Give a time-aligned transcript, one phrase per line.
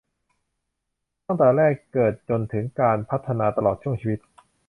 [1.25, 4.19] ตั้งแต่แรกเกิดจนถึงการพัฒนาตลอดช่วงชีวิต